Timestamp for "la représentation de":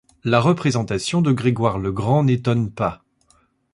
0.23-1.31